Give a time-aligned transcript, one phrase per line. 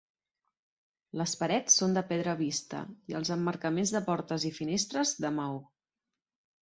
[1.21, 2.79] Les parets són de pedra vista
[3.13, 5.65] i els emmarcaments de portes i finestres de maó.